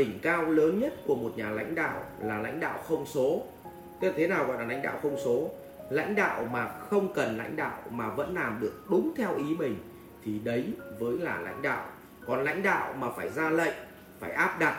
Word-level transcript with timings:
đỉnh 0.00 0.18
cao 0.22 0.50
lớn 0.50 0.80
nhất 0.80 0.94
của 1.06 1.14
một 1.14 1.32
nhà 1.36 1.50
lãnh 1.50 1.74
đạo 1.74 2.02
là 2.20 2.38
lãnh 2.38 2.60
đạo 2.60 2.78
không 2.88 3.06
số. 3.06 3.42
Tức 4.00 4.08
là 4.08 4.14
thế 4.16 4.26
nào 4.26 4.46
gọi 4.46 4.58
là 4.58 4.64
lãnh 4.64 4.82
đạo 4.82 4.98
không 5.02 5.16
số? 5.24 5.50
Lãnh 5.90 6.14
đạo 6.14 6.48
mà 6.52 6.68
không 6.68 7.12
cần 7.14 7.38
lãnh 7.38 7.56
đạo 7.56 7.82
mà 7.90 8.08
vẫn 8.08 8.34
làm 8.34 8.58
được 8.60 8.84
đúng 8.90 9.12
theo 9.16 9.36
ý 9.36 9.44
mình 9.58 9.76
thì 10.24 10.38
đấy 10.38 10.72
với 10.98 11.18
là 11.18 11.40
lãnh 11.40 11.62
đạo. 11.62 11.86
Còn 12.26 12.44
lãnh 12.44 12.62
đạo 12.62 12.94
mà 12.98 13.10
phải 13.10 13.30
ra 13.30 13.50
lệnh, 13.50 13.74
phải 14.20 14.30
áp 14.30 14.58
đặt 14.58 14.76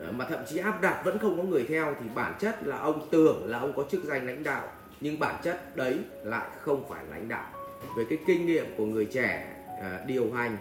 ờ, 0.00 0.12
mà 0.12 0.24
thậm 0.28 0.40
chí 0.48 0.58
áp 0.58 0.82
đặt 0.82 1.02
vẫn 1.04 1.18
không 1.18 1.36
có 1.36 1.42
người 1.42 1.66
theo 1.68 1.94
thì 2.00 2.06
bản 2.14 2.34
chất 2.38 2.66
là 2.66 2.78
ông 2.78 3.08
tưởng 3.10 3.50
là 3.50 3.58
ông 3.58 3.72
có 3.76 3.84
chức 3.90 4.04
danh 4.04 4.26
lãnh 4.26 4.42
đạo, 4.44 4.68
nhưng 5.00 5.18
bản 5.18 5.34
chất 5.42 5.76
đấy 5.76 5.98
lại 6.22 6.48
không 6.60 6.84
phải 6.88 7.04
lãnh 7.10 7.28
đạo. 7.28 7.50
Về 7.96 8.04
cái 8.08 8.18
kinh 8.26 8.46
nghiệm 8.46 8.66
của 8.76 8.84
người 8.84 9.04
trẻ 9.04 9.56
ờ, 9.80 10.04
điều 10.06 10.32
hành 10.32 10.56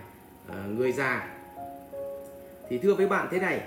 ờ, 0.47 0.55
người 0.67 0.91
già 0.91 1.27
thì 2.69 2.77
thưa 2.77 2.93
với 2.93 3.07
bạn 3.07 3.27
thế 3.31 3.39
này 3.39 3.61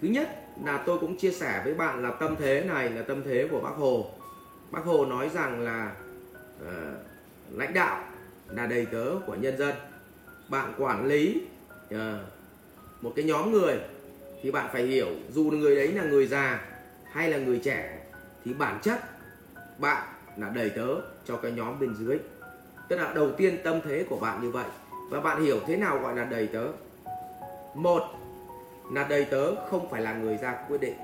thứ 0.00 0.08
nhất 0.08 0.28
là 0.64 0.82
tôi 0.86 0.98
cũng 0.98 1.16
chia 1.16 1.30
sẻ 1.30 1.60
với 1.64 1.74
bạn 1.74 2.02
là 2.02 2.10
tâm 2.10 2.36
thế 2.38 2.64
này 2.64 2.90
là 2.90 3.02
tâm 3.02 3.22
thế 3.22 3.48
của 3.50 3.60
bác 3.60 3.76
hồ. 3.76 4.10
Bác 4.70 4.84
hồ 4.84 5.04
nói 5.04 5.30
rằng 5.34 5.60
là 5.60 5.92
uh, 6.62 6.68
lãnh 7.50 7.74
đạo 7.74 8.04
là 8.48 8.66
đầy 8.66 8.86
tớ 8.86 9.04
của 9.26 9.34
nhân 9.34 9.58
dân. 9.58 9.74
Bạn 10.48 10.72
quản 10.78 11.06
lý 11.06 11.42
uh, 11.94 11.98
một 13.00 13.12
cái 13.16 13.24
nhóm 13.24 13.52
người 13.52 13.78
thì 14.42 14.50
bạn 14.50 14.70
phải 14.72 14.82
hiểu 14.82 15.08
dù 15.30 15.42
người 15.42 15.76
đấy 15.76 15.92
là 15.92 16.02
người 16.02 16.26
già 16.26 16.64
hay 17.12 17.30
là 17.30 17.38
người 17.38 17.60
trẻ 17.64 17.98
thì 18.44 18.54
bản 18.54 18.78
chất 18.82 19.00
bạn 19.78 20.08
là 20.36 20.48
đầy 20.48 20.70
tớ 20.70 20.86
cho 21.24 21.36
cái 21.36 21.52
nhóm 21.52 21.80
bên 21.80 21.94
dưới. 21.94 22.18
Tức 22.88 22.96
là 22.96 23.12
đầu 23.14 23.30
tiên 23.32 23.58
tâm 23.64 23.80
thế 23.84 24.04
của 24.08 24.16
bạn 24.16 24.42
như 24.42 24.50
vậy. 24.50 24.66
Và 25.10 25.20
bạn 25.20 25.42
hiểu 25.42 25.60
thế 25.66 25.76
nào 25.76 25.98
gọi 25.98 26.16
là 26.16 26.24
đầy 26.24 26.46
tớ? 26.46 26.66
Một 27.74 28.02
là 28.92 29.04
đầy 29.08 29.24
tớ 29.24 29.66
không 29.66 29.90
phải 29.90 30.02
là 30.02 30.14
người 30.14 30.36
ra 30.36 30.64
quyết 30.68 30.80
định. 30.80 30.94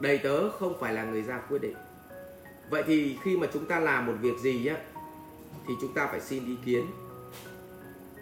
Đầy 0.00 0.18
tớ 0.18 0.50
không 0.50 0.74
phải 0.80 0.94
là 0.94 1.04
người 1.04 1.22
ra 1.22 1.38
quyết 1.38 1.62
định. 1.62 1.76
Vậy 2.70 2.82
thì 2.86 3.18
khi 3.22 3.36
mà 3.36 3.46
chúng 3.52 3.66
ta 3.66 3.80
làm 3.80 4.06
một 4.06 4.14
việc 4.20 4.38
gì 4.42 4.66
á 4.66 4.76
thì 5.68 5.74
chúng 5.80 5.94
ta 5.94 6.06
phải 6.06 6.20
xin 6.20 6.46
ý 6.46 6.56
kiến 6.64 6.86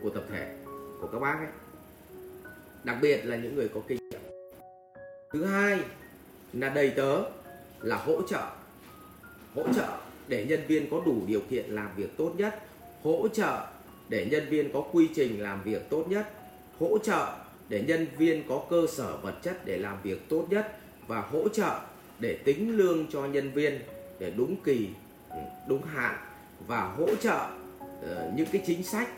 của 0.03 0.11
tập 0.11 0.25
thể, 0.31 0.57
của 1.01 1.09
các 1.13 1.19
bác 1.19 1.39
ấy. 1.39 1.49
Đặc 2.85 2.97
biệt 3.03 3.25
là 3.25 3.37
những 3.37 3.55
người 3.55 3.69
có 3.69 3.81
kinh 3.89 3.99
nghiệm. 4.11 4.21
Thứ 5.33 5.45
hai 5.45 5.81
là 6.53 6.69
đầy 6.69 6.91
tớ 6.91 7.23
là 7.81 7.97
hỗ 7.97 8.23
trợ 8.23 8.51
hỗ 9.55 9.73
trợ 9.73 9.89
để 10.29 10.47
nhân 10.49 10.61
viên 10.69 10.91
có 10.91 11.01
đủ 11.07 11.23
điều 11.27 11.41
kiện 11.51 11.71
làm 11.71 11.89
việc 11.97 12.17
tốt 12.17 12.33
nhất, 12.37 12.63
hỗ 13.03 13.29
trợ 13.29 13.67
để 14.09 14.29
nhân 14.31 14.49
viên 14.51 14.73
có 14.73 14.85
quy 14.93 15.09
trình 15.15 15.43
làm 15.43 15.63
việc 15.63 15.91
tốt 15.91 16.05
nhất, 16.09 16.33
hỗ 16.79 16.99
trợ 16.99 17.46
để 17.69 17.85
nhân 17.87 18.07
viên 18.19 18.43
có 18.49 18.63
cơ 18.71 18.87
sở 18.89 19.17
vật 19.17 19.35
chất 19.43 19.65
để 19.65 19.79
làm 19.79 19.97
việc 20.03 20.29
tốt 20.29 20.47
nhất 20.51 20.79
và 21.07 21.21
hỗ 21.21 21.49
trợ 21.49 21.81
để 22.21 22.39
tính 22.45 22.77
lương 22.77 23.07
cho 23.11 23.27
nhân 23.27 23.51
viên 23.51 23.81
để 24.19 24.33
đúng 24.37 24.57
kỳ 24.65 24.89
ừ, 25.31 25.37
đúng 25.69 25.83
hạn 25.83 26.17
và 26.67 26.85
hỗ 26.85 27.15
trợ 27.15 27.49
ờ, 28.03 28.33
những 28.37 28.47
cái 28.53 28.63
chính 28.67 28.83
sách 28.83 29.09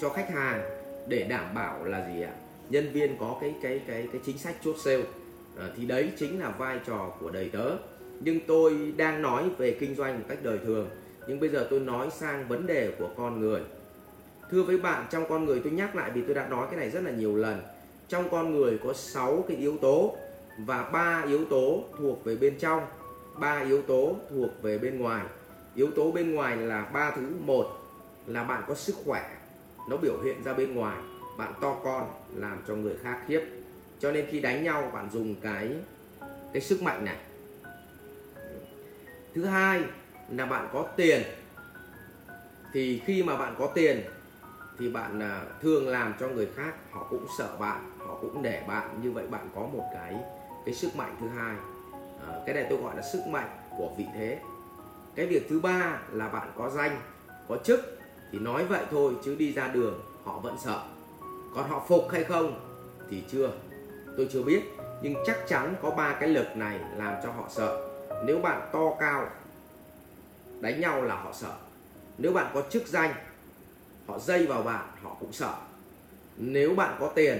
cho 0.00 0.08
khách 0.08 0.30
hàng 0.30 0.62
để 1.08 1.26
đảm 1.28 1.54
bảo 1.54 1.84
là 1.84 2.08
gì 2.08 2.22
ạ? 2.22 2.32
Nhân 2.70 2.92
viên 2.92 3.16
có 3.18 3.38
cái 3.40 3.54
cái 3.62 3.80
cái 3.86 4.08
cái 4.12 4.20
chính 4.26 4.38
sách 4.38 4.56
chốt 4.64 4.76
sale. 4.84 5.04
À, 5.58 5.68
thì 5.76 5.86
đấy 5.86 6.12
chính 6.18 6.40
là 6.40 6.50
vai 6.50 6.78
trò 6.86 7.12
của 7.20 7.30
đầy 7.30 7.48
tớ. 7.48 7.70
Nhưng 8.20 8.40
tôi 8.46 8.92
đang 8.96 9.22
nói 9.22 9.44
về 9.58 9.76
kinh 9.80 9.94
doanh 9.94 10.18
một 10.18 10.24
cách 10.28 10.38
đời 10.42 10.58
thường 10.58 10.88
nhưng 11.28 11.40
bây 11.40 11.48
giờ 11.48 11.66
tôi 11.70 11.80
nói 11.80 12.08
sang 12.10 12.48
vấn 12.48 12.66
đề 12.66 12.92
của 12.98 13.08
con 13.16 13.40
người 13.40 13.60
thưa 14.50 14.62
với 14.62 14.78
bạn, 14.78 15.06
trong 15.10 15.24
con 15.28 15.44
người 15.44 15.60
tôi 15.64 15.72
nhắc 15.72 15.96
lại 15.96 16.10
vì 16.10 16.22
tôi 16.22 16.34
đã 16.34 16.48
nói 16.48 16.66
cái 16.70 16.80
này 16.80 16.90
rất 16.90 17.02
là 17.04 17.10
nhiều 17.10 17.36
lần. 17.36 17.62
Trong 18.08 18.30
con 18.30 18.54
người 18.54 18.78
có 18.84 18.92
6 18.92 19.44
cái 19.48 19.56
yếu 19.56 19.78
tố 19.78 20.16
và 20.58 20.82
ba 20.82 21.24
yếu 21.28 21.44
tố 21.44 21.84
thuộc 21.98 22.24
về 22.24 22.36
bên 22.36 22.58
trong, 22.58 22.86
ba 23.38 23.60
yếu 23.60 23.82
tố 23.82 24.16
thuộc 24.30 24.50
về 24.62 24.78
bên 24.78 24.98
ngoài. 24.98 25.24
Yếu 25.74 25.90
tố 25.90 26.10
bên 26.10 26.34
ngoài 26.34 26.56
là 26.56 26.84
ba 26.92 27.10
thứ 27.10 27.22
một 27.40 27.66
là 28.26 28.44
bạn 28.44 28.64
có 28.68 28.74
sức 28.74 28.96
khỏe, 29.04 29.36
nó 29.88 29.96
biểu 29.96 30.22
hiện 30.24 30.42
ra 30.44 30.52
bên 30.52 30.74
ngoài, 30.74 30.98
bạn 31.38 31.52
to 31.60 31.76
con 31.84 32.10
làm 32.34 32.62
cho 32.68 32.74
người 32.74 32.94
khác 33.02 33.18
khiếp. 33.26 33.40
Cho 33.98 34.12
nên 34.12 34.26
khi 34.30 34.40
đánh 34.40 34.64
nhau, 34.64 34.90
bạn 34.94 35.08
dùng 35.12 35.34
cái 35.42 35.70
cái 36.52 36.62
sức 36.62 36.82
mạnh 36.82 37.04
này. 37.04 37.16
Thứ 39.34 39.44
hai 39.44 39.82
là 40.30 40.46
bạn 40.46 40.68
có 40.72 40.86
tiền. 40.96 41.22
Thì 42.72 43.02
khi 43.06 43.22
mà 43.22 43.36
bạn 43.36 43.54
có 43.58 43.66
tiền 43.74 44.00
thì 44.78 44.90
bạn 44.90 45.20
à, 45.22 45.42
thường 45.60 45.88
làm 45.88 46.14
cho 46.20 46.28
người 46.28 46.48
khác 46.56 46.74
họ 46.90 47.06
cũng 47.10 47.26
sợ 47.38 47.56
bạn 47.58 47.90
họ 48.06 48.18
cũng 48.20 48.42
để 48.42 48.62
bạn. 48.68 48.98
Như 49.02 49.12
vậy 49.12 49.26
bạn 49.26 49.48
có 49.54 49.60
một 49.60 49.84
cái 49.94 50.16
cái 50.64 50.74
sức 50.74 50.96
mạnh 50.96 51.16
thứ 51.20 51.28
hai. 51.28 51.56
À, 52.28 52.34
cái 52.46 52.54
này 52.54 52.66
tôi 52.70 52.78
gọi 52.78 52.96
là 52.96 53.02
sức 53.02 53.26
mạnh 53.26 53.48
của 53.78 53.90
vị 53.98 54.06
thế. 54.14 54.38
Cái 55.14 55.26
việc 55.26 55.46
thứ 55.50 55.60
ba 55.60 55.98
là 56.12 56.28
bạn 56.28 56.52
có 56.56 56.70
danh 56.70 57.00
có 57.48 57.56
chức. 57.64 57.98
Thì 58.32 58.38
nói 58.38 58.64
vậy 58.64 58.84
thôi 58.90 59.14
chứ 59.24 59.34
đi 59.34 59.52
ra 59.52 59.68
đường 59.68 60.00
họ 60.24 60.38
vẫn 60.38 60.56
sợ. 60.64 60.82
Còn 61.54 61.68
họ 61.68 61.84
phục 61.88 62.10
hay 62.10 62.24
không 62.24 62.60
thì 63.10 63.24
chưa. 63.28 63.50
Tôi 64.16 64.28
chưa 64.32 64.42
biết. 64.42 64.62
Nhưng 65.02 65.14
chắc 65.26 65.38
chắn 65.48 65.74
có 65.82 65.90
ba 65.90 66.16
cái 66.20 66.28
lực 66.28 66.56
này 66.56 66.80
làm 66.96 67.14
cho 67.22 67.32
họ 67.32 67.44
sợ. 67.48 67.90
Nếu 68.26 68.38
bạn 68.38 68.68
to 68.72 68.94
cao 69.00 69.28
đánh 70.60 70.80
nhau 70.80 71.02
là 71.02 71.14
họ 71.14 71.32
sợ. 71.32 71.52
Nếu 72.18 72.32
bạn 72.32 72.50
có 72.54 72.62
chức 72.70 72.86
danh 72.86 73.14
họ 74.06 74.18
dây 74.18 74.46
vào 74.46 74.62
bạn 74.62 74.86
họ 75.02 75.16
cũng 75.20 75.32
sợ. 75.32 75.54
Nếu 76.36 76.74
bạn 76.74 76.96
có 77.00 77.12
tiền 77.14 77.38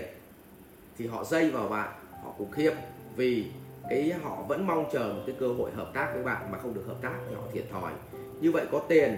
thì 0.99 1.07
họ 1.07 1.25
dây 1.25 1.51
vào 1.51 1.69
bạn 1.69 1.89
họ 2.23 2.35
cũng 2.39 2.51
khiếp 2.51 2.73
vì 3.17 3.47
cái 3.91 4.13
họ 4.23 4.43
vẫn 4.49 4.67
mong 4.67 4.89
chờ 4.93 5.13
một 5.17 5.23
cái 5.27 5.37
cơ 5.41 5.49
hội 5.49 5.71
hợp 5.71 5.91
tác 5.95 6.11
với 6.15 6.23
bạn 6.23 6.53
mà 6.53 6.59
không 6.59 6.75
được 6.75 6.85
hợp 6.87 6.97
tác 7.03 7.15
thì 7.29 7.35
họ 7.35 7.43
thiệt 7.53 7.65
thòi. 7.73 7.93
Như 8.41 8.53
vậy 8.53 8.67
có 8.73 8.79
tiền 8.89 9.17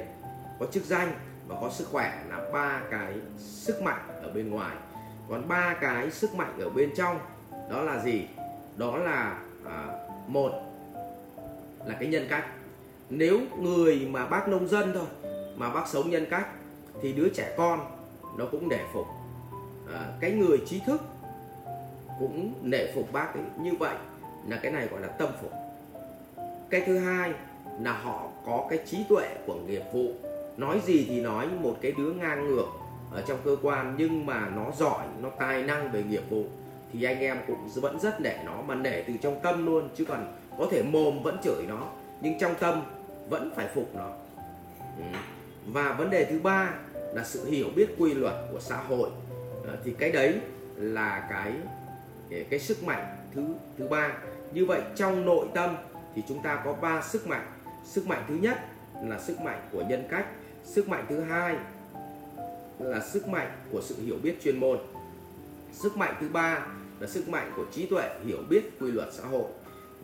có 0.60 0.66
chức 0.66 0.84
danh 0.84 1.12
và 1.46 1.56
có 1.60 1.70
sức 1.70 1.88
khỏe 1.90 2.24
là 2.28 2.50
ba 2.52 2.82
cái 2.90 3.14
sức 3.38 3.82
mạnh 3.82 4.00
ở 4.22 4.30
bên 4.32 4.50
ngoài. 4.50 4.76
Còn 5.28 5.48
ba 5.48 5.76
cái 5.80 6.10
sức 6.10 6.34
mạnh 6.34 6.58
ở 6.60 6.70
bên 6.70 6.90
trong 6.96 7.18
đó 7.70 7.82
là 7.82 8.02
gì? 8.04 8.28
Đó 8.76 8.96
là 8.96 9.38
à, 9.64 9.86
một 10.26 10.52
là 11.86 11.96
cái 12.00 12.08
nhân 12.08 12.26
cách. 12.28 12.44
Nếu 13.10 13.40
người 13.58 14.08
mà 14.10 14.26
bác 14.26 14.48
nông 14.48 14.68
dân 14.68 14.92
thôi 14.94 15.30
mà 15.56 15.70
bác 15.70 15.88
sống 15.88 16.10
nhân 16.10 16.26
cách 16.30 16.48
thì 17.02 17.12
đứa 17.12 17.28
trẻ 17.28 17.54
con 17.56 17.80
nó 18.36 18.44
cũng 18.52 18.68
nể 18.68 18.78
phục. 18.92 19.06
À, 19.94 20.08
cái 20.20 20.30
người 20.30 20.58
trí 20.66 20.80
thức 20.80 21.02
cũng 22.18 22.52
nể 22.62 22.92
phục 22.94 23.12
bác 23.12 23.34
ấy. 23.34 23.44
Như 23.60 23.72
vậy 23.78 23.96
là 24.48 24.58
cái 24.62 24.72
này 24.72 24.86
gọi 24.86 25.00
là 25.00 25.08
tâm 25.08 25.28
phục. 25.42 25.52
Cái 26.70 26.82
thứ 26.86 26.98
hai 26.98 27.32
là 27.80 27.92
họ 27.92 28.28
có 28.46 28.66
cái 28.70 28.78
trí 28.86 29.04
tuệ 29.08 29.28
của 29.46 29.54
nghiệp 29.54 29.82
vụ. 29.92 30.12
Nói 30.56 30.80
gì 30.84 31.06
thì 31.08 31.20
nói 31.20 31.48
một 31.60 31.76
cái 31.80 31.92
đứa 31.92 32.12
ngang 32.12 32.46
ngược 32.48 32.66
ở 33.12 33.22
trong 33.26 33.38
cơ 33.44 33.56
quan 33.62 33.94
nhưng 33.98 34.26
mà 34.26 34.48
nó 34.56 34.70
giỏi 34.78 35.06
nó 35.22 35.30
tài 35.30 35.62
năng 35.62 35.92
về 35.92 36.02
nghiệp 36.02 36.22
vụ 36.30 36.44
thì 36.92 37.02
anh 37.02 37.20
em 37.20 37.38
cũng 37.46 37.68
vẫn 37.74 38.00
rất 38.00 38.20
nể 38.20 38.36
nó 38.44 38.62
mà 38.62 38.74
nể 38.74 39.02
từ 39.02 39.14
trong 39.22 39.40
tâm 39.42 39.66
luôn 39.66 39.88
chứ 39.96 40.04
còn 40.04 40.34
có 40.58 40.66
thể 40.70 40.82
mồm 40.82 41.22
vẫn 41.22 41.38
chửi 41.44 41.66
nó 41.68 41.88
nhưng 42.20 42.38
trong 42.38 42.54
tâm 42.60 42.82
vẫn 43.28 43.52
phải 43.56 43.68
phục 43.74 43.94
nó. 43.94 44.10
Ừ 44.98 45.04
và 45.66 45.93
vấn 45.93 46.10
đề 46.10 46.25
thứ 46.25 46.38
ba 46.38 46.75
là 47.15 47.25
sự 47.25 47.44
hiểu 47.44 47.66
biết 47.77 47.94
quy 47.99 48.15
luật 48.15 48.34
của 48.53 48.60
xã 48.60 48.77
hội. 48.77 49.10
Ờ, 49.66 49.77
thì 49.84 49.94
cái 49.99 50.12
đấy 50.12 50.41
là 50.77 51.27
cái 51.31 51.53
cái 52.50 52.60
sức 52.60 52.84
mạnh 52.84 53.16
thứ 53.34 53.43
thứ 53.78 53.88
ba. 53.88 54.12
Như 54.53 54.66
vậy 54.66 54.81
trong 54.94 55.27
nội 55.27 55.47
tâm 55.54 55.77
thì 56.15 56.22
chúng 56.28 56.43
ta 56.43 56.62
có 56.65 56.72
ba 56.72 57.03
sức 57.03 57.27
mạnh. 57.27 57.47
Sức 57.84 58.06
mạnh 58.06 58.25
thứ 58.28 58.34
nhất 58.34 58.59
là 59.03 59.19
sức 59.19 59.41
mạnh 59.41 59.69
của 59.72 59.84
nhân 59.88 60.04
cách. 60.10 60.27
Sức 60.65 60.88
mạnh 60.88 61.04
thứ 61.09 61.21
hai 61.21 61.56
là 62.78 63.01
sức 63.01 63.28
mạnh 63.28 63.51
của 63.72 63.80
sự 63.83 63.95
hiểu 64.03 64.16
biết 64.22 64.36
chuyên 64.42 64.60
môn. 64.60 64.78
Sức 65.72 65.97
mạnh 65.97 66.15
thứ 66.21 66.28
ba 66.28 66.66
là 67.01 67.07
sức 67.07 67.28
mạnh 67.28 67.53
của 67.57 67.65
trí 67.72 67.86
tuệ, 67.86 68.10
hiểu 68.24 68.39
biết 68.48 68.80
quy 68.80 68.91
luật 68.91 69.09
xã 69.12 69.24
hội. 69.24 69.47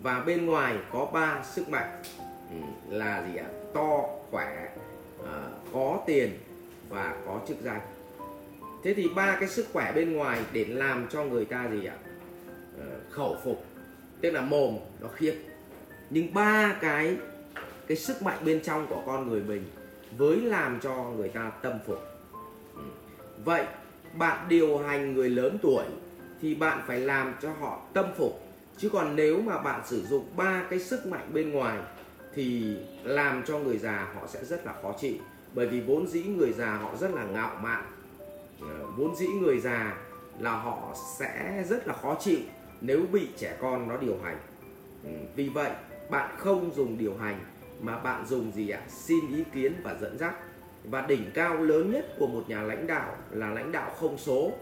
Và 0.03 0.20
bên 0.20 0.47
ngoài 0.47 0.76
có 0.93 1.06
ba 1.12 1.44
sức 1.53 1.69
mạnh 1.69 2.03
ừ, 2.50 2.56
là 2.88 3.26
gì 3.26 3.37
ạ? 3.37 3.47
To, 3.75 4.00
khỏe 4.31 4.69
à, 5.26 5.48
có 5.72 6.00
tiền 6.06 6.38
và 6.88 7.16
có 7.26 7.40
chức 7.48 7.56
danh. 7.62 7.80
Thế 8.84 8.94
thì 8.94 9.08
ba 9.08 9.36
cái 9.40 9.48
sức 9.48 9.66
khỏe 9.72 9.92
bên 9.92 10.12
ngoài 10.12 10.40
để 10.52 10.64
làm 10.64 11.06
cho 11.10 11.24
người 11.24 11.44
ta 11.44 11.69
gì 11.72 11.86
ạ? 11.86 11.96
À, 12.80 12.86
khẩu 13.10 13.36
phục 13.44 13.64
tức 14.20 14.30
là 14.30 14.40
mồm 14.40 14.78
nó 15.00 15.08
khiếp 15.08 15.34
nhưng 16.10 16.34
ba 16.34 16.76
cái 16.80 17.16
cái 17.86 17.96
sức 17.96 18.22
mạnh 18.22 18.38
bên 18.44 18.60
trong 18.62 18.86
của 18.86 19.02
con 19.06 19.28
người 19.28 19.40
mình 19.40 19.64
với 20.19 20.40
làm 20.40 20.80
cho 20.80 20.94
người 21.16 21.28
ta 21.28 21.52
tâm 21.62 21.72
phục. 21.86 21.98
Ừ. 22.74 22.82
Vậy 23.44 23.64
bạn 24.14 24.48
điều 24.48 24.78
hành 24.78 25.14
người 25.14 25.30
lớn 25.30 25.58
tuổi 25.62 25.84
thì 26.40 26.54
bạn 26.54 26.82
phải 26.86 27.00
làm 27.00 27.34
cho 27.42 27.52
họ 27.60 27.80
tâm 27.92 28.06
phục. 28.16 28.42
Chứ 28.78 28.88
còn 28.88 29.16
nếu 29.16 29.40
mà 29.42 29.58
bạn 29.58 29.80
sử 29.86 30.02
dụng 30.02 30.24
ba 30.36 30.62
cái 30.70 30.78
sức 30.78 31.06
mạnh 31.06 31.30
bên 31.32 31.50
ngoài 31.50 31.78
thì 32.34 32.76
làm 33.05 33.43
cho 33.46 33.58
người 33.58 33.79
già 33.79 34.08
họ 34.14 34.26
sẽ 34.26 34.44
rất 34.44 34.67
là 34.67 34.75
khó 34.82 34.94
chịu. 35.00 35.14
Bởi 35.55 35.67
vì 35.67 35.81
vốn 35.81 36.06
dĩ 36.06 36.23
người 36.23 36.52
già 36.52 36.76
họ 36.76 36.96
rất 36.96 37.14
là 37.14 37.25
ngạo 37.25 37.56
mạn. 37.62 37.84
Ờ, 38.61 38.87
vốn 38.96 39.17
dĩ 39.17 39.26
người 39.26 39.61
già 39.61 39.96
là 40.38 40.50
họ 40.50 40.94
sẽ 41.19 41.64
rất 41.69 41.88
là 41.88 41.94
khó 41.94 42.17
chịu 42.20 42.38
nếu 42.81 43.00
bị 43.12 43.29
trẻ 43.37 43.56
con 43.61 43.88
nó 43.88 43.96
điều 43.96 44.19
hành. 44.25 44.38
Ừ, 45.05 45.11
vì 45.37 45.49
vậy, 45.49 45.70
bạn 46.11 46.34
không 46.38 46.70
dùng 46.75 46.99
điều 46.99 47.17
hành 47.17 47.40
mà 47.81 47.99
bạn 47.99 48.26
dùng 48.26 48.52
gì 48.52 48.70
ạ? 48.70 48.81
Xin 48.88 49.37
ý 49.37 49.44
kiến 49.55 49.73
và 49.82 49.94
dẫn 50.00 50.19
dắt. 50.19 50.34
Và 50.84 51.00
đỉnh 51.00 51.31
cao 51.34 51.56
lớn 51.56 51.93
nhất 51.93 52.06
của 52.19 52.26
một 52.26 52.44
nhà 52.49 52.62
lãnh 52.62 52.87
đạo 52.87 53.17
là 53.31 53.50
lãnh 53.50 53.73
đạo 53.73 53.90
không 54.00 54.19
số. 54.19 54.52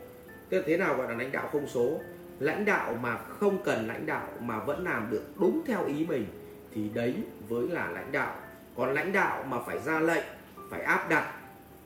Tức 0.49 0.65
thế 0.67 0.77
nào 0.77 0.97
gọi 0.97 1.09
là 1.09 1.15
lãnh 1.15 1.33
đạo 1.33 1.49
không 1.53 1.67
số? 1.67 2.01
Lãnh 2.39 2.65
đạo 2.65 2.95
mà 3.03 3.19
không 3.19 3.63
cần 3.65 3.87
lãnh 3.87 4.07
đạo 4.07 4.29
mà 4.41 4.65
vẫn 4.65 4.85
làm 4.85 5.11
được 5.11 5.23
đúng 5.41 5.63
theo 5.67 5.87
ý 5.87 6.07
mình 6.07 6.27
thì 6.75 6.89
đấy 6.95 7.15
với 7.49 7.69
là 7.69 7.91
lãnh 7.91 8.13
đạo. 8.13 8.35
Còn 8.77 8.95
lãnh 8.95 9.13
đạo 9.13 9.45
mà 9.49 9.59
phải 9.67 9.79
ra 9.79 10.01
lệnh 10.01 10.25
phải 10.71 10.83
áp 10.83 11.09
đặt 11.09 11.35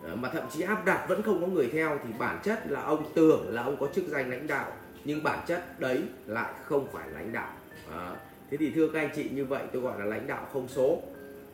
ờ, 0.02 0.16
mà 0.16 0.28
thậm 0.28 0.44
chí 0.52 0.62
áp 0.62 0.84
đặt 0.84 1.06
vẫn 1.08 1.22
không 1.22 1.40
có 1.40 1.46
người 1.46 1.69
theo 1.72 1.98
thì 2.04 2.10
bản 2.19 2.40
chất 2.42 2.70
là 2.70 2.82
ông 2.82 3.12
tưởng 3.14 3.54
là 3.54 3.62
ông 3.62 3.76
có 3.81 3.88
chức 3.94 4.04
danh 4.08 4.31
lãnh 4.31 4.46
đạo 4.46 4.72
nhưng 5.04 5.22
bản 5.22 5.38
chất 5.46 5.81
đấy 5.81 6.02
lại 6.26 6.54
không 6.64 6.86
phải 6.92 7.10
lãnh 7.10 7.32
đạo. 7.32 7.52
À, 7.90 8.16
thế 8.50 8.56
thì 8.56 8.70
thưa 8.70 8.88
các 8.88 9.00
anh 9.00 9.10
chị 9.14 9.31
như 9.32 9.44
vậy 9.44 9.62
tôi 9.72 9.82
gọi 9.82 9.98
là 9.98 10.04
lãnh 10.04 10.26
đạo 10.26 10.48
không 10.52 10.69
số. 10.69 11.02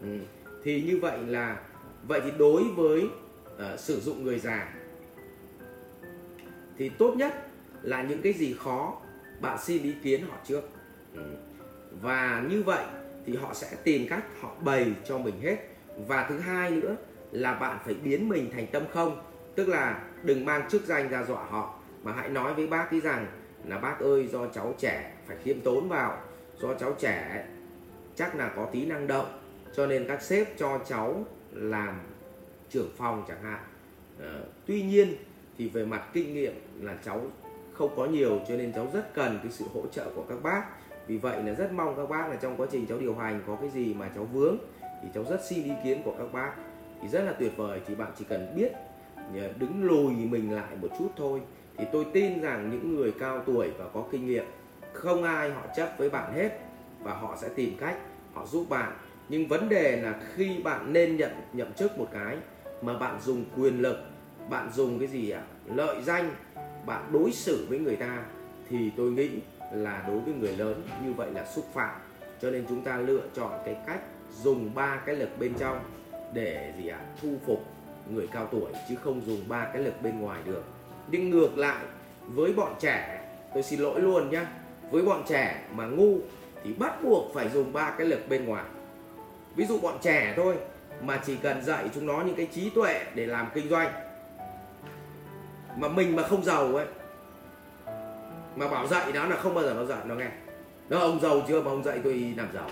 Ừ. 0.03 0.19
thì 0.63 0.83
như 0.83 0.99
vậy 1.03 1.19
là 1.27 1.61
vậy 2.09 2.21
thì 2.25 2.31
đối 2.39 2.65
với 2.65 3.09
uh, 3.55 3.81
sử 3.81 4.01
dụng 4.01 4.25
người 4.25 4.39
già 4.39 4.75
thì 6.79 6.89
tốt 6.89 7.15
nhất 7.17 7.47
là 7.83 8.03
những 8.03 8.23
cái 8.23 8.33
gì 8.33 8.55
khó 8.59 9.01
bạn 9.41 9.59
xin 9.59 9.83
ý 9.83 9.95
kiến 10.03 10.25
họ 10.29 10.37
trước. 10.45 10.69
Ừ. 11.15 11.23
và 12.03 12.45
như 12.49 12.63
vậy 12.63 12.85
thì 13.27 13.37
họ 13.37 13.55
sẽ 13.55 13.77
tìm 13.85 14.07
cách 14.09 14.25
họ 14.41 14.55
bày 14.61 14.93
cho 15.05 15.19
mình 15.19 15.41
hết. 15.41 15.57
Và 16.07 16.27
thứ 16.29 16.39
hai 16.39 16.71
nữa 16.71 16.97
là 17.33 17.55
bạn 17.55 17.79
phải 17.85 17.95
biến 17.95 18.29
mình 18.29 18.51
thành 18.53 18.67
tâm 18.67 18.83
không. 18.93 19.23
Tức 19.55 19.69
là 19.69 20.03
đừng 20.23 20.45
mang 20.45 20.69
chức 20.69 20.85
danh 20.87 21.09
ra 21.09 21.25
dọa 21.25 21.45
họ 21.45 21.75
mà 22.03 22.13
hãy 22.13 22.29
nói 22.29 22.55
với 22.55 22.67
bác 22.67 22.91
ấy 22.91 23.01
rằng 23.01 23.27
là 23.65 23.79
bác 23.79 24.01
ơi 24.01 24.29
do 24.33 24.47
cháu 24.47 24.75
trẻ 24.79 25.13
phải 25.27 25.37
khiêm 25.45 25.61
tốn 25.61 25.89
vào. 25.89 26.21
Do 26.61 26.75
cháu 26.75 26.95
trẻ 26.99 27.47
chắc 28.17 28.37
là 28.37 28.53
có 28.57 28.69
tí 28.73 28.87
năng 28.87 29.07
động 29.07 29.41
cho 29.77 29.87
nên 29.87 30.05
các 30.09 30.23
sếp 30.23 30.59
cho 30.59 30.79
cháu 30.89 31.25
làm 31.53 32.01
trưởng 32.71 32.91
phòng 32.97 33.25
chẳng 33.29 33.43
hạn. 33.43 33.61
À, 34.21 34.41
tuy 34.67 34.83
nhiên 34.83 35.17
thì 35.59 35.69
về 35.69 35.85
mặt 35.85 36.03
kinh 36.13 36.35
nghiệm 36.35 36.55
là 36.81 36.97
cháu 37.05 37.23
không 37.73 37.97
có 37.97 38.07
nhiều 38.07 38.41
cho 38.49 38.57
nên 38.57 38.73
cháu 38.73 38.89
rất 38.93 39.15
cần 39.15 39.39
cái 39.43 39.53
sự 39.53 39.65
hỗ 39.75 39.87
trợ 39.87 40.11
của 40.15 40.25
các 40.29 40.43
bác 40.43 40.63
vì 41.11 41.17
vậy 41.17 41.43
là 41.43 41.55
rất 41.55 41.73
mong 41.73 41.97
các 41.97 42.09
bác 42.09 42.29
là 42.29 42.37
trong 42.37 42.57
quá 42.57 42.67
trình 42.71 42.87
cháu 42.87 42.99
điều 42.99 43.15
hành 43.15 43.43
có 43.47 43.57
cái 43.61 43.71
gì 43.71 43.95
mà 43.95 44.11
cháu 44.15 44.25
vướng 44.25 44.57
thì 45.03 45.09
cháu 45.15 45.25
rất 45.25 45.41
xin 45.49 45.65
ý 45.65 45.73
kiến 45.85 46.03
của 46.05 46.15
các 46.19 46.33
bác. 46.33 46.53
Thì 47.03 47.09
rất 47.09 47.23
là 47.23 47.33
tuyệt 47.33 47.57
vời, 47.57 47.81
thì 47.87 47.95
bạn 47.95 48.13
chỉ 48.19 48.25
cần 48.29 48.53
biết 48.57 48.73
đứng 49.59 49.85
lùi 49.85 50.13
mình 50.13 50.55
lại 50.57 50.77
một 50.83 50.89
chút 50.99 51.09
thôi. 51.17 51.41
Thì 51.77 51.85
tôi 51.93 52.07
tin 52.13 52.41
rằng 52.41 52.71
những 52.71 52.97
người 52.97 53.13
cao 53.21 53.43
tuổi 53.47 53.71
và 53.79 53.85
có 53.95 54.05
kinh 54.13 54.27
nghiệm, 54.27 54.45
không 54.93 55.23
ai 55.23 55.51
họ 55.51 55.63
chấp 55.77 55.89
với 55.99 56.11
bạn 56.11 56.33
hết 56.33 56.61
và 57.03 57.15
họ 57.15 57.37
sẽ 57.41 57.49
tìm 57.49 57.77
cách, 57.81 57.97
họ 58.35 58.47
giúp 58.47 58.69
bạn. 58.69 58.93
Nhưng 59.29 59.49
vấn 59.49 59.69
đề 59.69 60.03
là 60.03 60.21
khi 60.35 60.59
bạn 60.63 60.93
nên 60.93 61.17
nhận, 61.17 61.31
nhậm 61.53 61.73
chức 61.73 61.99
một 61.99 62.09
cái 62.13 62.37
mà 62.83 62.99
bạn 62.99 63.21
dùng 63.21 63.45
quyền 63.57 63.83
lực, 63.83 63.97
bạn 64.51 64.71
dùng 64.73 64.99
cái 64.99 65.09
gì 65.09 65.31
ạ? 65.31 65.43
Lợi 65.75 66.03
danh, 66.03 66.31
bạn 66.87 67.03
đối 67.13 67.33
xử 67.33 67.67
với 67.69 67.79
người 67.79 67.97
ta 67.97 68.23
thì 68.69 68.91
tôi 68.97 69.11
nghĩ 69.11 69.31
là 69.73 70.05
đối 70.09 70.19
với 70.19 70.35
người 70.35 70.57
lớn, 70.57 70.83
như 71.05 71.13
vậy 71.13 71.31
là 71.31 71.47
xúc 71.47 71.65
phạm. 71.73 72.01
Cho 72.43 72.51
nên 72.51 72.65
chúng 72.69 72.83
ta 72.83 72.97
lựa 72.97 73.23
chọn 73.35 73.53
cái 73.65 73.77
cách 73.87 74.01
dùng 74.43 74.75
ba 74.75 75.01
cái 75.07 75.17
lực 75.17 75.39
bên 75.39 75.55
trong 75.59 75.81
để 76.33 76.73
gì 76.79 76.89
ạ? 76.89 77.01
Thu 77.23 77.29
phục 77.47 77.65
người 78.11 78.29
cao 78.33 78.49
tuổi, 78.51 78.73
chứ 78.89 78.95
không 78.97 79.21
dùng 79.27 79.49
ba 79.49 79.71
cái 79.73 79.83
lực 79.83 80.03
bên 80.03 80.21
ngoài 80.21 80.41
được. 80.45 80.65
Nhưng 81.11 81.31
ngược 81.31 81.59
lại 81.59 81.85
với 82.27 82.53
bọn 82.53 82.75
trẻ, 82.81 83.29
tôi 83.55 83.63
xin 83.63 83.81
lỗi 83.81 84.01
luôn 84.01 84.31
nhá. 84.31 84.47
Với 84.91 85.03
bọn 85.03 85.23
trẻ 85.29 85.63
mà 85.75 85.87
ngu 85.87 86.19
thì 86.65 86.73
bắt 86.73 87.03
buộc 87.03 87.35
phải 87.35 87.49
dùng 87.49 87.73
ba 87.73 87.95
cái 87.99 88.07
lực 88.07 88.29
bên 88.29 88.45
ngoài. 88.45 88.65
Ví 89.57 89.67
dụ 89.67 89.79
bọn 89.79 89.99
trẻ 90.03 90.33
thôi, 90.37 90.57
mà 91.03 91.21
chỉ 91.27 91.37
cần 91.37 91.65
dạy 91.65 91.89
chúng 91.95 92.07
nó 92.07 92.23
những 92.27 92.37
cái 92.37 92.47
trí 92.47 92.71
tuệ 92.71 93.05
để 93.15 93.27
làm 93.27 93.49
kinh 93.55 93.69
doanh, 93.69 93.93
mà 95.77 95.89
mình 95.89 96.17
mà 96.17 96.23
không 96.23 96.45
giàu 96.45 96.77
ấy 96.77 96.87
mà 98.57 98.69
bảo 98.69 98.87
dạy 98.87 99.13
nó 99.15 99.27
là 99.27 99.37
không 99.37 99.55
bao 99.55 99.65
giờ 99.65 99.75
nó 99.75 99.85
dạy 99.85 99.99
nó 100.07 100.15
nghe 100.15 100.29
nó 100.89 100.99
ông 100.99 101.21
giàu 101.21 101.43
chưa 101.49 101.63
mà 101.63 101.71
ông 101.71 101.85
dạy 101.85 102.01
tôi 102.05 102.35
làm 102.37 102.49
giàu 102.55 102.71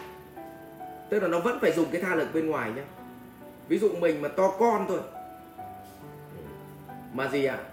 tức 1.10 1.22
là 1.22 1.28
nó 1.28 1.40
vẫn 1.40 1.58
phải 1.60 1.72
dùng 1.72 1.86
cái 1.92 2.02
tha 2.02 2.14
lực 2.14 2.28
bên 2.34 2.46
ngoài 2.46 2.70
nhé 2.76 2.82
ví 3.68 3.78
dụ 3.78 3.88
mình 4.00 4.22
mà 4.22 4.28
to 4.28 4.50
con 4.58 4.86
thôi 4.88 5.00
mà 7.12 7.28
gì 7.28 7.44
ạ 7.44 7.54
à? 7.54 7.64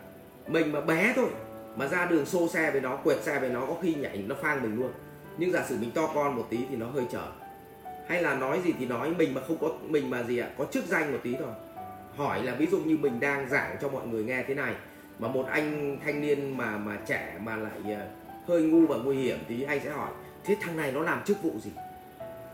mình 0.47 0.71
mà 0.71 0.81
bé 0.81 1.13
thôi, 1.15 1.29
mà 1.75 1.87
ra 1.87 2.05
đường 2.05 2.25
xô 2.25 2.47
xe 2.47 2.71
với 2.71 2.81
nó, 2.81 2.95
quẹt 2.95 3.23
xe 3.23 3.39
với 3.39 3.49
nó, 3.49 3.65
có 3.65 3.75
khi 3.81 3.93
nhảy 3.93 4.23
nó 4.27 4.35
phang 4.41 4.61
mình 4.61 4.75
luôn 4.75 4.91
nhưng 5.37 5.51
giả 5.51 5.65
sử 5.69 5.77
mình 5.77 5.91
to 5.91 6.07
con 6.15 6.35
một 6.35 6.47
tí 6.49 6.59
thì 6.69 6.75
nó 6.75 6.85
hơi 6.87 7.05
chở. 7.11 7.27
hay 8.07 8.21
là 8.21 8.35
nói 8.35 8.61
gì 8.65 8.73
thì 8.79 8.85
nói, 8.85 9.13
mình 9.17 9.33
mà 9.33 9.41
không 9.47 9.57
có, 9.61 9.69
mình 9.81 10.09
mà 10.09 10.23
gì 10.23 10.37
ạ 10.37 10.47
à? 10.51 10.53
có 10.57 10.65
chức 10.71 10.85
danh 10.85 11.11
một 11.11 11.19
tí 11.23 11.35
thôi 11.39 11.51
hỏi 12.15 12.43
là 12.43 12.55
ví 12.55 12.65
dụ 12.65 12.77
như 12.77 12.97
mình 12.97 13.19
đang 13.19 13.49
giảng 13.49 13.77
cho 13.81 13.89
mọi 13.89 14.07
người 14.07 14.23
nghe 14.23 14.43
thế 14.47 14.53
này 14.53 14.75
mà 15.19 15.27
một 15.27 15.45
anh 15.47 15.97
thanh 16.05 16.21
niên 16.21 16.57
mà 16.57 16.77
mà 16.77 16.97
trẻ 17.07 17.37
mà 17.43 17.55
lại 17.55 17.95
ờ, 17.95 18.07
hơi 18.47 18.61
ngu 18.61 18.87
và 18.87 18.97
nguy 18.97 19.15
hiểm 19.15 19.37
thì 19.47 19.63
anh 19.63 19.79
sẽ 19.83 19.89
hỏi, 19.89 20.11
thế 20.43 20.57
thằng 20.61 20.77
này 20.77 20.91
nó 20.91 21.01
làm 21.01 21.23
chức 21.23 21.43
vụ 21.43 21.51
gì? 21.59 21.71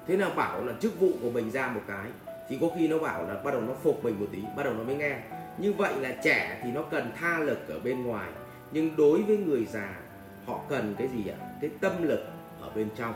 Thế 0.08 0.18
nào 0.18 0.32
bảo 0.36 0.66
là 0.66 0.74
chức 0.80 1.00
vụ 1.00 1.12
của 1.22 1.30
mình 1.30 1.52
ra 1.52 1.68
một 1.68 1.82
cái, 1.88 2.06
thì 2.50 2.58
có 2.62 2.68
khi 2.76 2.88
nó 2.88 2.98
bảo 2.98 3.28
là 3.28 3.34
bắt 3.44 3.52
đầu 3.52 3.62
nó 3.62 3.74
phục 3.84 4.04
mình 4.04 4.20
một 4.20 4.28
tí, 4.32 4.42
bắt 4.58 4.64
đầu 4.64 4.74
nó 4.74 4.84
mới 4.84 4.96
nghe. 4.96 5.18
Như 5.58 5.74
vậy 5.74 5.94
là 6.00 6.16
trẻ 6.24 6.62
thì 6.64 6.72
nó 6.72 6.82
cần 6.82 7.12
tha 7.20 7.40
lực 7.40 7.68
ở 7.68 7.80
bên 7.80 8.04
ngoài, 8.04 8.30
nhưng 8.72 8.96
đối 8.96 9.22
với 9.22 9.38
người 9.38 9.66
già, 9.66 10.00
họ 10.46 10.62
cần 10.70 10.96
cái 10.98 11.08
gì 11.08 11.32
ạ? 11.32 11.38
Cái 11.62 11.70
tâm 11.82 12.04
lực 12.04 12.20
ở 12.62 12.72
bên 12.76 12.90
trong. 12.96 13.14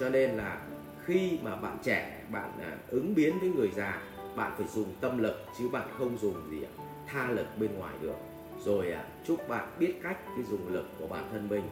Cho 0.00 0.08
nên 0.08 0.30
là 0.30 0.58
khi 1.04 1.38
mà 1.42 1.56
bạn 1.56 1.78
trẻ, 1.82 2.20
bạn 2.30 2.50
ờ, 2.60 2.70
ứng 2.88 3.14
biến 3.14 3.38
với 3.38 3.48
người 3.48 3.70
già, 3.76 4.02
bạn 4.36 4.52
phải 4.56 4.66
dùng 4.66 4.94
tâm 5.00 5.18
lực, 5.18 5.44
chứ 5.58 5.68
bạn 5.68 5.88
không 5.98 6.18
dùng 6.18 6.50
gì 6.50 6.62
ạ? 6.62 6.72
Tha 7.06 7.28
lực 7.28 7.46
bên 7.58 7.78
ngoài 7.78 7.94
được 8.00 8.16
rồi 8.64 8.92
à, 8.92 9.04
chúc 9.26 9.48
bạn 9.48 9.68
biết 9.78 9.94
cách 10.02 10.16
cái 10.24 10.44
dùng 10.50 10.68
lực 10.68 10.86
của 11.00 11.06
bản 11.06 11.28
thân 11.32 11.48
mình 11.48 11.62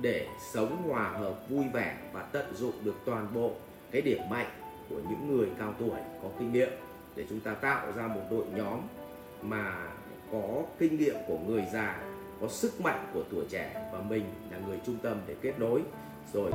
để 0.00 0.28
sống 0.52 0.82
hòa 0.88 1.10
hợp 1.10 1.48
vui 1.48 1.64
vẻ 1.72 1.96
và 2.12 2.22
tận 2.22 2.54
dụng 2.54 2.74
được 2.84 2.94
toàn 3.04 3.26
bộ 3.34 3.52
cái 3.90 4.02
điểm 4.02 4.20
mạnh 4.30 4.50
của 4.88 5.00
những 5.10 5.36
người 5.36 5.48
cao 5.58 5.74
tuổi 5.78 6.00
có 6.22 6.28
kinh 6.38 6.52
nghiệm. 6.52 6.70
Để 7.16 7.24
chúng 7.28 7.40
ta 7.40 7.54
tạo 7.54 7.92
ra 7.92 8.06
một 8.06 8.22
đội 8.30 8.44
nhóm 8.56 8.80
mà 9.42 9.88
có 10.32 10.62
kinh 10.78 10.96
nghiệm 10.96 11.16
của 11.26 11.38
người 11.46 11.66
già 11.72 12.02
có 12.40 12.48
sức 12.48 12.80
mạnh 12.80 13.10
của 13.14 13.22
tuổi 13.30 13.44
trẻ 13.50 13.90
và 13.92 13.98
mình 14.08 14.24
là 14.50 14.58
người 14.66 14.78
trung 14.86 14.96
tâm 15.02 15.20
để 15.26 15.34
kết 15.42 15.54
nối. 15.58 15.82
Rồi. 16.32 16.50